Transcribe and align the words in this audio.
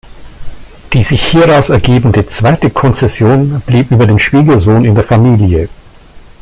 Die 0.93 1.03
sich 1.03 1.21
hieraus 1.27 1.69
ergebende 1.69 2.25
zweite 2.25 2.71
Konzession 2.71 3.61
blieb 3.67 3.91
über 3.91 4.07
den 4.07 4.17
Schwiegersohn 4.17 4.83
in 4.83 4.95
der 4.95 5.03
Familie. 5.03 5.69